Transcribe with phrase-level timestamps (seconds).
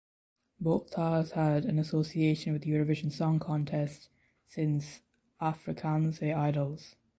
[0.59, 4.09] Botha has had an association with the Eurovision Song Contest
[4.47, 5.01] since
[5.39, 6.95] "Afrikaanse Idols".